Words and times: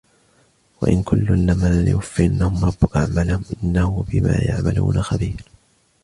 وَإِنَّ 0.81 1.03
كُلًّا 1.03 1.51
لَمَّا 1.51 1.81
لَيُوَفِّيَنَّهُمْ 1.83 2.65
رَبُّكَ 2.65 2.95
أَعْمَالَهُمْ 2.97 3.43
إِنَّهُ 3.63 4.05
بِمَا 4.11 4.37
يَعْمَلُونَ 4.41 5.01
خَبِيرٌ 5.01 5.43